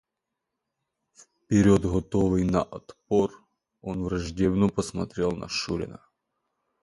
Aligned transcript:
Вперед 1.13 1.83
готовый 1.85 2.43
на 2.43 2.63
отпор, 2.63 3.39
он 3.81 4.03
враждебно 4.03 4.67
посмотрел 4.67 5.31
на 5.33 5.47
шурина. 5.47 6.01